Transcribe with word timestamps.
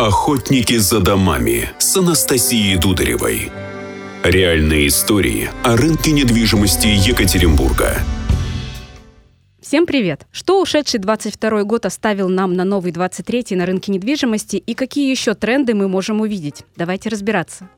Охотники 0.00 0.78
за 0.78 1.00
домами 1.00 1.68
с 1.78 1.94
Анастасией 1.94 2.78
Дударевой. 2.78 3.52
Реальные 4.22 4.86
истории 4.86 5.50
о 5.62 5.76
рынке 5.76 6.12
недвижимости 6.12 6.86
Екатеринбурга. 6.86 7.98
Всем 9.60 9.84
привет! 9.84 10.26
Что 10.32 10.62
ушедший 10.62 11.00
22 11.00 11.64
год 11.64 11.84
оставил 11.84 12.30
нам 12.30 12.54
на 12.54 12.64
новый 12.64 12.92
23 12.92 13.56
на 13.56 13.66
рынке 13.66 13.92
недвижимости 13.92 14.56
и 14.56 14.72
какие 14.72 15.10
еще 15.10 15.34
тренды 15.34 15.74
мы 15.74 15.86
можем 15.86 16.22
увидеть? 16.22 16.64
Давайте 16.76 17.10
разбираться. 17.10 17.68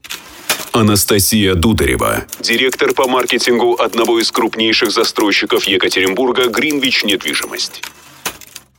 Анастасия 0.70 1.56
Дударева, 1.56 2.24
директор 2.38 2.94
по 2.94 3.08
маркетингу 3.08 3.74
одного 3.80 4.20
из 4.20 4.30
крупнейших 4.30 4.92
застройщиков 4.92 5.64
Екатеринбурга 5.64 6.48
«Гринвич 6.48 7.02
Недвижимость». 7.02 7.82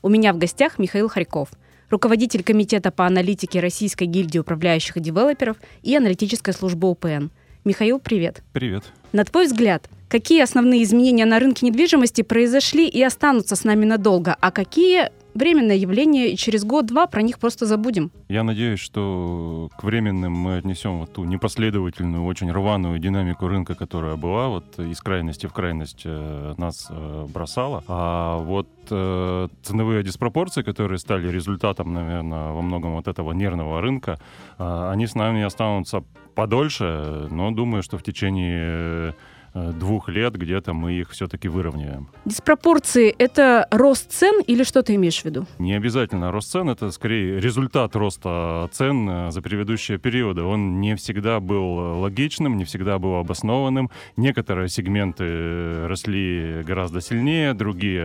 У 0.02 0.08
меня 0.08 0.32
в 0.32 0.38
гостях 0.38 0.80
Михаил 0.80 1.10
Харьков– 1.10 1.50
руководитель 1.94 2.44
Комитета 2.44 2.92
по 2.92 3.06
аналитике 3.06 3.60
Российской 3.60 4.06
гильдии 4.06 4.40
управляющих 4.40 4.98
и 4.98 5.00
девелоперов 5.00 5.58
и 5.84 5.96
аналитической 5.96 6.52
службы 6.54 6.90
УПН. 6.90 7.28
Михаил, 7.64 8.00
привет. 8.00 8.42
Привет. 8.52 8.84
На 9.14 9.24
твой 9.24 9.46
взгляд, 9.46 9.88
какие 10.10 10.42
основные 10.42 10.84
изменения 10.84 11.26
на 11.26 11.40
рынке 11.40 11.66
недвижимости 11.66 12.24
произошли 12.24 12.88
и 12.90 13.02
останутся 13.02 13.56
с 13.56 13.64
нами 13.64 13.86
надолго, 13.86 14.36
а 14.42 14.52
какие 14.52 15.12
временное 15.34 15.76
явление, 15.76 16.32
и 16.32 16.38
через 16.38 16.64
год-два 16.64 17.08
про 17.08 17.22
них 17.22 17.40
просто 17.40 17.66
забудем. 17.66 18.12
Я 18.30 18.44
надеюсь, 18.44 18.80
что 18.80 19.70
к 19.78 19.84
временным 19.84 20.34
мы 20.34 20.58
отнесем 20.58 21.00
вот 21.00 21.14
ту 21.14 21.24
непоследовательную, 21.24 22.24
очень 22.24 22.52
рваную 22.52 23.00
динамику 23.00 23.48
рынка, 23.48 23.76
которая 23.76 24.16
была, 24.16 24.48
вот 24.48 24.80
из 24.80 25.00
крайности 25.02 25.48
в 25.48 25.54
крайность 25.54 26.04
э, 26.06 26.54
нас 26.58 26.88
э, 26.90 27.28
бросала. 27.34 27.84
А 27.88 28.38
вот 28.40 28.68
э, 28.90 29.48
ценовые 29.64 30.04
диспропорции, 30.04 30.62
которые 30.62 31.00
стали 31.00 31.30
результатом, 31.30 31.94
наверное, 31.94 32.52
во 32.52 32.62
многом 32.62 32.96
вот 32.96 33.08
этого 33.08 33.34
нервного 33.34 33.82
рынка, 33.82 34.20
они 34.58 35.08
с 35.08 35.16
нами 35.16 35.44
останутся 35.44 36.04
подольше, 36.36 37.28
но 37.30 37.52
думаю, 37.52 37.84
что 37.84 37.98
в 37.98 38.04
течение 38.04 39.14
двух 39.54 40.10
лет 40.10 40.36
где-то 40.36 40.74
мы 40.74 40.94
их 40.94 41.12
все-таки 41.12 41.48
выровняем. 41.48 42.08
Диспропорции— 42.26 43.14
это 43.18 43.68
рост 43.72 44.12
цен 44.12 44.42
или 44.42 44.64
что 44.64 44.84
ты 44.84 44.96
имеешь 44.96 45.22
в 45.22 45.26
виду? 45.26 45.46
Не 45.60 45.74
обязательно 45.74 46.32
рост 46.32 46.52
цен, 46.52 46.70
это 46.70 46.92
скорее 46.92 47.40
результат 47.40 47.96
роста 47.96 48.70
цен 48.72 49.10
э, 49.10 49.32
за 49.32 49.42
предыдущие 49.42 49.98
периоды. 49.98 50.44
Он 50.44 50.80
не 50.80 50.96
всегда 50.96 51.40
был 51.40 52.00
логичным, 52.02 52.58
не 52.58 52.66
всегда 52.66 53.00
был 53.00 53.16
обоснованным. 53.16 53.90
Некоторые 54.18 54.70
сегменты 54.70 55.88
росли 55.88 56.64
гораздо 56.64 57.02
сильнее, 57.02 57.54
другие 57.54 58.04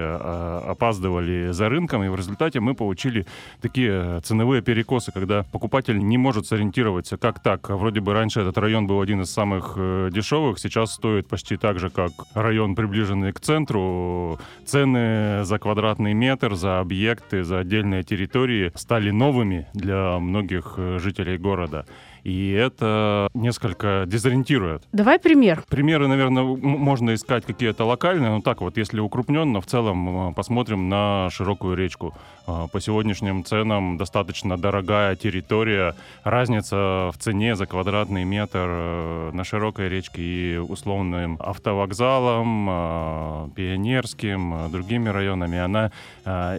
опаздывали 0.69 1.51
за 1.53 1.69
рынком, 1.69 2.03
и 2.05 2.09
в 2.09 2.17
результате 2.17 2.61
мы 2.61 2.75
получили 2.75 3.27
такие 3.61 4.21
ценовые 4.21 4.62
перекосы, 4.62 5.12
когда 5.12 5.45
покупатель 5.45 5.99
не 5.99 6.19
может 6.19 6.47
сориентироваться, 6.47 7.17
как 7.17 7.43
так. 7.43 7.69
Вроде 7.71 8.01
бы 8.01 8.12
раньше 8.12 8.41
этот 8.41 8.59
район 8.59 8.87
был 8.87 9.01
один 9.01 9.23
из 9.23 9.31
самых 9.31 9.75
э, 9.77 10.11
дешевых, 10.12 10.59
сейчас 10.59 10.95
стоит 10.95 11.29
почти 11.39 11.56
так 11.56 11.78
же, 11.78 11.89
как 11.89 12.11
район, 12.34 12.75
приближенный 12.75 13.33
к 13.33 13.39
центру. 13.39 14.41
Цены 14.67 15.44
за 15.44 15.58
квадратный 15.61 16.12
метр, 16.12 16.56
за 16.56 16.81
объекты, 16.81 17.44
за 17.44 17.61
отдельные 17.61 18.03
территории 18.03 18.72
стали 18.75 19.12
новыми 19.12 19.69
для 19.72 20.19
многих 20.19 20.75
э, 20.78 20.98
жителей 20.98 21.39
города 21.39 21.86
и 22.29 22.53
это 22.53 23.29
несколько 23.33 24.05
дезориентирует. 24.07 24.83
Давай 24.93 25.19
пример. 25.19 25.65
Примеры, 25.69 26.09
наверное, 26.09 26.43
можно 26.43 27.15
искать 27.15 27.47
какие-то 27.47 27.87
локальные, 27.87 28.31
но 28.31 28.43
так 28.43 28.61
вот, 28.61 28.77
если 28.77 29.01
укрупненно, 29.01 29.62
в 29.62 29.67
целом 29.67 30.34
посмотрим 30.34 30.91
на 30.91 31.31
широкую 31.31 31.77
речку. 31.77 32.15
А, 32.47 32.67
по 32.67 32.81
сегодняшним 32.81 33.45
ценам 33.45 33.97
достаточно 33.97 34.59
дорогая 34.59 35.17
территория, 35.17 35.95
разница 36.23 37.11
в 37.12 37.15
цене 37.19 37.56
за 37.56 37.65
квадратный 37.67 38.25
метр 38.25 38.67
э, 38.69 39.31
на 39.33 39.45
широкой 39.45 39.89
речке 39.89 40.23
и 40.23 40.59
условным 40.59 41.39
автовокзалом, 41.41 43.53
пионерским, 43.55 44.71
другими 44.71 45.09
районами, 45.09 45.59
она 45.59 45.91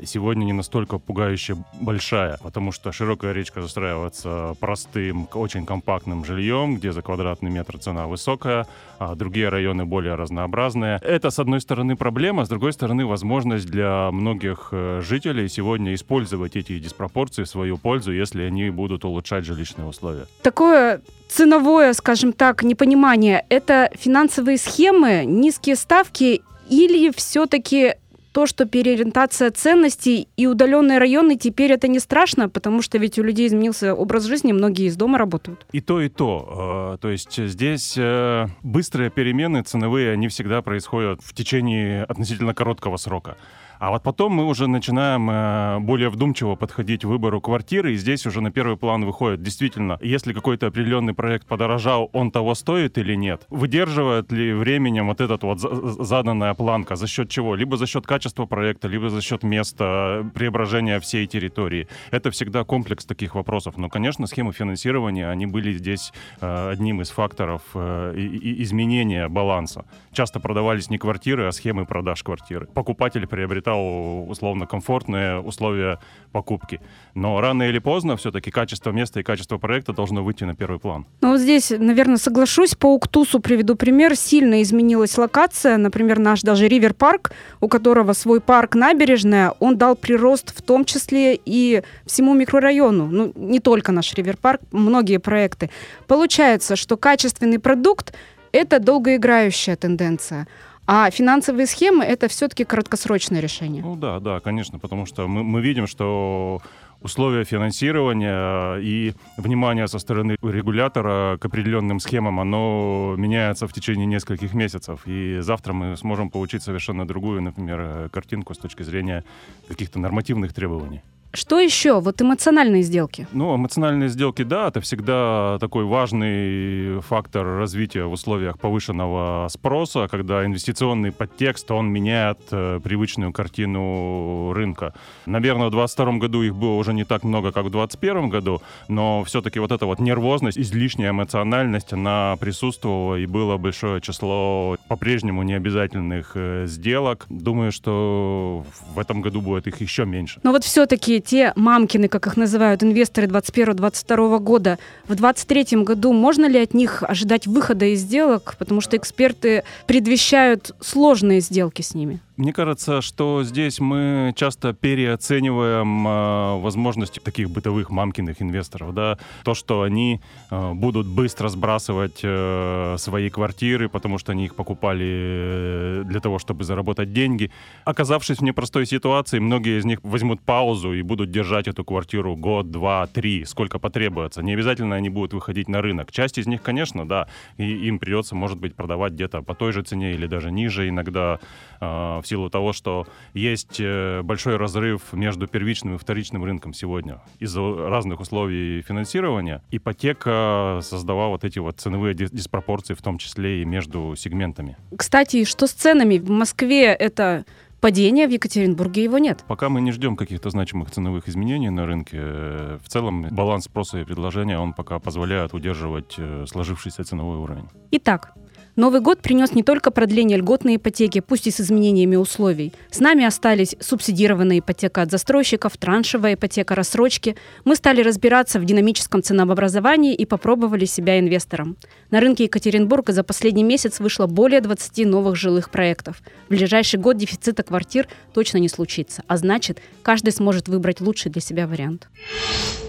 сегодня 0.03 0.45
не 0.45 0.53
настолько 0.53 0.97
пугающе 0.97 1.57
большая, 1.79 2.39
потому 2.41 2.71
что 2.71 2.91
широкая 2.91 3.33
речка 3.33 3.61
застраивается 3.61 4.55
простым, 4.59 5.27
очень 5.33 5.58
очень 5.59 5.65
компактным 5.65 6.25
жильем, 6.25 6.75
где 6.75 6.91
за 6.91 7.01
квадратный 7.01 7.51
метр 7.51 7.77
цена 7.77 8.07
высокая, 8.07 8.65
а 8.97 9.15
другие 9.15 9.49
районы 9.49 9.85
более 9.85 10.15
разнообразные. 10.15 10.99
Это, 11.01 11.29
с 11.29 11.39
одной 11.39 11.59
стороны, 11.59 11.95
проблема, 11.95 12.45
с 12.45 12.49
другой 12.49 12.71
стороны, 12.73 13.05
возможность 13.05 13.65
для 13.69 14.09
многих 14.11 14.69
э, 14.71 15.01
жителей 15.03 15.49
сегодня 15.49 15.93
использовать 15.93 16.55
эти 16.55 16.79
диспропорции 16.79 17.43
в 17.43 17.47
свою 17.47 17.77
пользу, 17.77 18.11
если 18.11 18.43
они 18.43 18.69
будут 18.69 19.05
улучшать 19.05 19.45
жилищные 19.45 19.87
условия. 19.87 20.25
Такое 20.41 21.01
ценовое, 21.27 21.93
скажем 21.93 22.33
так, 22.33 22.63
непонимание— 22.63 23.45
это 23.49 23.89
финансовые 23.99 24.57
схемы, 24.57 25.25
низкие 25.25 25.75
ставки 25.75 26.41
или 26.69 27.11
все-таки 27.15 27.95
то, 28.39 28.45
что 28.45 28.63
переориентация 28.63 29.51
ценностей 29.51 30.29
и 30.37 30.47
удаленные 30.47 30.97
районы 30.97 31.35
теперь 31.35 31.73
это 31.73 31.89
не 31.89 31.99
страшно, 31.99 32.47
потому 32.47 32.81
что 32.81 32.97
ведь 32.97 33.19
у 33.19 33.23
людей 33.23 33.47
изменился 33.47 33.93
образ 33.93 34.23
жизни, 34.23 34.53
многие 34.53 34.85
из 34.85 34.95
дома 34.95 35.17
работают. 35.17 35.65
И 35.73 35.81
то, 35.81 35.99
и 35.99 36.07
то. 36.07 36.93
Э, 36.95 36.97
то 37.01 37.09
есть 37.09 37.35
здесь 37.35 37.95
э, 37.97 38.47
быстрые 38.63 39.09
перемены 39.09 39.61
ценовые, 39.63 40.13
они 40.13 40.29
всегда 40.29 40.61
происходят 40.61 41.19
в 41.21 41.33
течение 41.33 42.05
относительно 42.05 42.53
короткого 42.53 42.95
срока. 42.95 43.35
А 43.79 43.91
вот 43.91 44.03
потом 44.03 44.33
мы 44.33 44.45
уже 44.45 44.67
начинаем 44.67 45.29
э, 45.29 45.79
более 45.79 46.09
вдумчиво 46.09 46.55
подходить 46.55 47.01
к 47.01 47.05
выбору 47.05 47.39
квартиры, 47.39 47.93
и 47.93 47.95
здесь 47.95 48.25
уже 48.25 48.41
на 48.41 48.51
первый 48.51 48.75
план 48.75 49.05
выходит 49.05 49.41
действительно, 49.41 49.97
если 50.01 50.33
какой-то 50.33 50.67
определенный 50.67 51.13
проект 51.13 51.47
подорожал, 51.47 52.09
он 52.11 52.29
того 52.29 52.55
стоит 52.55 52.97
или 52.97 53.15
нет. 53.15 53.43
Выдерживает 53.49 54.33
ли 54.33 54.51
временем 54.51 55.07
вот 55.07 55.21
этот 55.21 55.43
вот 55.43 55.59
заданная 55.61 56.53
планка, 56.55 56.97
за 56.97 57.07
счет 57.07 57.29
чего? 57.29 57.55
Либо 57.55 57.77
за 57.77 57.87
счет 57.87 58.05
качества 58.05 58.45
проекта, 58.45 58.89
либо 58.89 59.09
за 59.09 59.21
счет 59.21 59.43
места 59.43 60.29
преображения 60.33 60.99
всей 60.99 61.25
территории. 61.25 61.87
Это 62.11 62.31
всегда 62.31 62.65
комплекс 62.65 63.05
таких 63.05 63.35
вопросов. 63.35 63.77
Но, 63.77 63.87
конечно, 63.87 64.27
схемы 64.27 64.51
финансирования, 64.51 65.29
они 65.29 65.45
были 65.45 65.71
здесь 65.71 66.11
э, 66.41 66.69
одним 66.69 67.01
из 67.01 67.11
факторов 67.11 67.61
э, 67.73 68.13
изменения 68.17 69.29
баланса. 69.29 69.85
Часто 70.11 70.41
продавались 70.41 70.89
не 70.89 70.97
квартиры, 70.97 71.47
а 71.47 71.53
схемы 71.53 71.85
продаж 71.85 72.23
квартиры. 72.23 72.67
Покупатель 72.73 73.25
приобретал 73.25 73.68
приобретал 73.69 74.29
условно 74.29 74.65
комфортные 74.65 75.39
условия 75.39 75.99
покупки. 76.31 76.79
Но 77.15 77.41
рано 77.41 77.63
или 77.63 77.79
поздно 77.79 78.15
все-таки 78.15 78.51
качество 78.51 78.91
места 78.91 79.19
и 79.19 79.23
качество 79.23 79.57
проекта 79.57 79.93
должно 79.93 80.23
выйти 80.23 80.45
на 80.45 80.55
первый 80.55 80.79
план. 80.79 81.05
Ну 81.21 81.31
вот 81.31 81.39
здесь, 81.39 81.71
наверное, 81.71 82.17
соглашусь. 82.17 82.75
По 82.75 82.87
Уктусу 82.87 83.39
приведу 83.39 83.75
пример. 83.75 84.15
Сильно 84.15 84.61
изменилась 84.61 85.17
локация. 85.17 85.77
Например, 85.77 86.19
наш 86.19 86.41
даже 86.41 86.67
Ривер 86.67 86.93
Парк, 86.93 87.31
у 87.61 87.67
которого 87.67 88.13
свой 88.13 88.39
парк 88.41 88.75
набережная, 88.75 89.53
он 89.59 89.77
дал 89.77 89.95
прирост 89.95 90.57
в 90.57 90.61
том 90.61 90.85
числе 90.85 91.39
и 91.45 91.81
всему 92.05 92.33
микрорайону. 92.33 93.07
Ну, 93.07 93.31
не 93.35 93.59
только 93.59 93.91
наш 93.91 94.13
Ривер 94.13 94.37
Парк, 94.37 94.61
многие 94.71 95.17
проекты. 95.17 95.69
Получается, 96.07 96.75
что 96.75 96.97
качественный 96.97 97.59
продукт 97.59 98.13
это 98.51 98.79
долгоиграющая 98.79 99.75
тенденция. 99.75 100.47
А 100.91 101.11
финансовые 101.11 101.67
схемы 101.67 102.03
это 102.03 102.27
все-таки 102.27 102.65
краткосрочное 102.65 103.41
решение. 103.41 103.83
Ну 103.83 103.95
да, 103.95 104.19
да, 104.19 104.39
конечно, 104.39 104.79
потому 104.79 105.05
что 105.05 105.27
мы, 105.27 105.43
мы 105.43 105.61
видим, 105.61 105.85
что 105.85 106.63
условия 106.99 107.43
финансирования 107.43 108.77
и 108.77 109.13
внимание 109.37 109.87
со 109.87 109.99
стороны 109.99 110.35
регулятора 110.41 111.37
к 111.37 111.45
определенным 111.45 111.99
схемам, 111.99 112.39
оно 112.39 113.13
меняется 113.17 113.67
в 113.67 113.73
течение 113.73 114.07
нескольких 114.07 114.55
месяцев. 114.55 115.01
И 115.05 115.37
завтра 115.41 115.73
мы 115.73 115.95
сможем 115.95 116.31
получить 116.31 116.63
совершенно 116.63 117.07
другую, 117.07 117.43
например, 117.43 118.09
картинку 118.09 118.55
с 118.55 118.57
точки 118.57 118.81
зрения 118.81 119.23
каких-то 119.67 119.99
нормативных 119.99 120.55
требований. 120.55 121.03
Что 121.31 121.59
еще? 121.59 121.99
Вот 121.99 122.21
эмоциональные 122.21 122.81
сделки. 122.81 123.27
Ну, 123.33 123.55
эмоциональные 123.55 124.09
сделки, 124.09 124.41
да, 124.41 124.69
это 124.69 124.81
всегда 124.81 125.57
такой 125.59 125.85
важный 125.85 127.01
фактор 127.01 127.45
развития 127.45 128.05
в 128.05 128.13
условиях 128.13 128.57
повышенного 128.59 129.47
спроса, 129.49 130.07
когда 130.09 130.43
инвестиционный 130.43 131.11
подтекст, 131.11 131.69
он 131.69 131.91
меняет 131.91 132.39
э, 132.49 132.79
привычную 132.83 133.31
картину 133.31 134.53
рынка. 134.53 134.93
Наверное, 135.27 135.67
в 135.67 135.71
2022 135.71 136.17
году 136.17 136.41
их 136.41 136.55
было 136.55 136.73
уже 136.73 136.93
не 136.93 137.03
так 137.03 137.23
много, 137.23 137.51
как 137.51 137.65
в 137.65 137.69
2021 137.69 138.29
году, 138.29 138.61
но 138.87 139.23
все-таки 139.23 139.59
вот 139.59 139.71
эта 139.71 139.85
вот 139.85 139.99
нервозность, 139.99 140.57
излишняя 140.57 141.11
эмоциональность, 141.11 141.93
она 141.93 142.37
присутствовала, 142.39 143.15
и 143.15 143.27
было 143.27 143.57
большое 143.57 144.01
число 144.01 144.77
по-прежнему 144.87 145.43
необязательных 145.43 146.31
э, 146.33 146.65
сделок. 146.65 147.27
Думаю, 147.29 147.71
что 147.71 148.65
в 148.95 148.97
этом 148.97 149.21
году 149.21 149.41
будет 149.41 149.67
их 149.67 149.79
еще 149.79 150.05
меньше. 150.05 150.39
Но 150.41 150.51
вот 150.51 150.63
все-таки 150.63 151.18
те 151.19 151.53
мамкины, 151.55 152.07
как 152.07 152.27
их 152.27 152.37
называют, 152.37 152.83
инвесторы 152.83 153.27
21-22 153.27 154.39
года, 154.39 154.79
в 155.07 155.15
23 155.15 155.83
году 155.83 156.13
можно 156.13 156.47
ли 156.47 156.59
от 156.59 156.73
них 156.73 157.03
ожидать 157.03 157.47
выхода 157.47 157.85
из 157.85 158.01
сделок? 158.01 158.55
Потому 158.57 158.81
что 158.81 158.97
эксперты 158.97 159.63
предвещают 159.87 160.75
сложные 160.81 161.41
сделки 161.41 161.81
с 161.81 161.93
ними. 161.93 162.19
Мне 162.39 162.53
кажется, 162.53 163.01
что 163.01 163.43
здесь 163.43 163.81
мы 163.81 164.31
часто 164.33 164.71
переоцениваем 164.71 166.07
э, 166.07 166.61
возможности 166.61 167.19
таких 167.19 167.49
бытовых 167.49 167.89
мамкиных 167.89 168.41
инвесторов. 168.41 168.93
Да? 168.93 169.17
То, 169.43 169.53
что 169.53 169.81
они 169.81 170.21
э, 170.49 170.73
будут 170.73 171.05
быстро 171.05 171.49
сбрасывать 171.49 172.21
э, 172.23 172.95
свои 172.97 173.29
квартиры, 173.29 173.89
потому 173.89 174.17
что 174.19 174.31
они 174.31 174.45
их 174.45 174.55
покупали 174.55 175.05
э, 175.05 176.03
для 176.05 176.21
того, 176.21 176.39
чтобы 176.39 176.63
заработать 176.63 177.11
деньги. 177.11 177.51
Оказавшись 177.83 178.37
в 178.37 178.41
непростой 178.41 178.85
ситуации, 178.85 179.39
многие 179.39 179.77
из 179.77 179.83
них 179.83 179.99
возьмут 180.03 180.39
паузу 180.39 180.93
и 180.93 181.01
будут 181.01 181.31
держать 181.31 181.67
эту 181.67 181.83
квартиру 181.83 182.37
год, 182.37 182.71
два, 182.71 183.05
три, 183.07 183.43
сколько 183.43 183.79
потребуется. 183.79 184.41
Не 184.41 184.53
обязательно 184.53 184.95
они 184.95 185.09
будут 185.09 185.33
выходить 185.33 185.67
на 185.67 185.81
рынок. 185.81 186.13
Часть 186.13 186.37
из 186.37 186.47
них, 186.47 186.61
конечно, 186.61 187.05
да, 187.05 187.27
и 187.57 187.65
им 187.65 187.99
придется, 187.99 188.33
может 188.33 188.59
быть, 188.59 188.75
продавать 188.75 189.11
где-то 189.11 189.41
по 189.41 189.55
той 189.55 189.73
же 189.73 189.81
цене 189.81 190.13
или 190.13 190.25
даже 190.25 190.51
ниже 190.51 190.87
иногда 190.87 191.41
э, 191.81 192.21
силу 192.29 192.49
того, 192.49 192.73
что 192.73 193.07
есть 193.33 193.79
э, 193.79 194.21
большой 194.23 194.57
разрыв 194.57 195.13
между 195.13 195.47
первичным 195.47 195.95
и 195.95 195.97
вторичным 195.97 196.43
рынком 196.43 196.73
сегодня 196.73 197.21
из-за 197.39 197.61
разных 197.89 198.19
условий 198.19 198.81
финансирования. 198.81 199.61
Ипотека 199.71 200.79
создавала 200.81 201.31
вот 201.31 201.43
эти 201.43 201.59
вот 201.59 201.79
ценовые 201.79 202.13
диспропорции, 202.13 202.93
в 202.93 203.01
том 203.01 203.17
числе 203.17 203.61
и 203.61 203.65
между 203.65 204.15
сегментами. 204.15 204.77
Кстати, 204.95 205.43
что 205.43 205.67
с 205.67 205.71
ценами? 205.71 206.17
В 206.17 206.29
Москве 206.29 206.85
это 206.85 207.45
падение, 207.79 208.27
в 208.27 208.31
Екатеринбурге 208.31 209.03
его 209.03 209.17
нет. 209.17 209.43
Пока 209.47 209.69
мы 209.69 209.81
не 209.81 209.91
ждем 209.91 210.15
каких-то 210.15 210.49
значимых 210.49 210.91
ценовых 210.91 211.27
изменений 211.27 211.69
на 211.69 211.85
рынке. 211.85 212.17
В 212.19 212.87
целом 212.87 213.27
баланс 213.31 213.65
спроса 213.65 213.99
и 213.99 214.03
предложения, 214.03 214.59
он 214.59 214.73
пока 214.73 214.99
позволяет 214.99 215.53
удерживать 215.53 216.15
э, 216.17 216.45
сложившийся 216.47 217.03
ценовой 217.03 217.37
уровень. 217.37 217.67
Итак, 217.91 218.33
Новый 218.79 219.01
год 219.01 219.19
принес 219.19 219.51
не 219.51 219.61
только 219.61 219.91
продление 219.91 220.37
льготной 220.37 220.77
ипотеки, 220.77 221.19
пусть 221.19 221.47
и 221.47 221.51
с 221.51 221.59
изменениями 221.59 222.15
условий. 222.15 222.71
С 222.89 223.01
нами 223.01 223.25
остались 223.25 223.75
субсидированная 223.81 224.59
ипотека 224.59 225.01
от 225.01 225.11
застройщиков, 225.11 225.75
траншевая 225.75 226.35
ипотека, 226.35 226.75
рассрочки. 226.75 227.35
Мы 227.65 227.75
стали 227.75 228.01
разбираться 228.01 228.57
в 228.57 228.63
динамическом 228.63 229.21
ценообразовании 229.21 230.15
и 230.15 230.25
попробовали 230.25 230.85
себя 230.85 231.19
инвестором. 231.19 231.75
На 232.09 232.21
рынке 232.21 232.45
Екатеринбурга 232.45 233.11
за 233.11 233.25
последний 233.25 233.65
месяц 233.65 233.99
вышло 233.99 234.27
более 234.27 234.61
20 234.61 235.05
новых 235.05 235.35
жилых 235.35 235.71
проектов. 235.71 236.21
В 236.47 236.51
ближайший 236.51 237.01
год 237.01 237.17
дефицита 237.17 237.63
квартир 237.63 238.07
точно 238.33 238.59
не 238.59 238.69
случится, 238.69 239.23
а 239.27 239.35
значит, 239.35 239.81
каждый 240.03 240.31
сможет 240.31 240.69
выбрать 240.69 241.01
лучший 241.01 241.33
для 241.33 241.41
себя 241.41 241.67
вариант. 241.67 242.07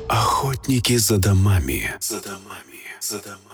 Охотники 0.06 0.96
за 0.98 1.18
домами. 1.18 1.90
За 1.98 2.22
домами. 2.22 2.78
За 3.00 3.18
домами. 3.20 3.49